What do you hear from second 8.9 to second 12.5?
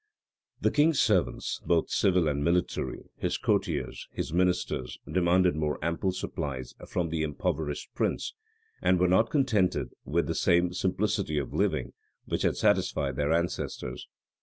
were not contented with the same simplicity of living which